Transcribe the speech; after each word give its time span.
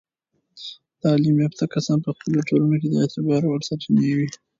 تعلیم 1.03 1.35
یافته 1.43 1.63
کسان 1.75 1.97
په 2.05 2.09
خپلو 2.15 2.39
ټولنو 2.47 2.75
کې 2.81 2.87
د 2.89 2.95
اعتبار 3.03 3.41
وړ 3.45 3.59
سرچینې 3.69 4.11
وي. 4.17 4.27